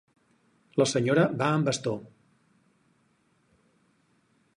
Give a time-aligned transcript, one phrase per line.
[0.81, 1.93] La senyora va amb bastó.